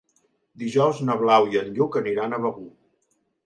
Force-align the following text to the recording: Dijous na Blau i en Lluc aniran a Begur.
Dijous 0.63 1.03
na 1.11 1.17
Blau 1.21 1.47
i 1.53 1.61
en 1.61 1.71
Lluc 1.77 2.01
aniran 2.05 2.33
a 2.33 2.43
Begur. 2.49 2.69